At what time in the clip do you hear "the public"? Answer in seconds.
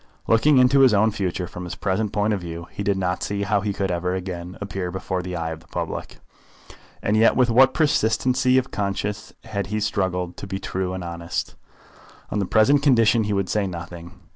5.59-6.17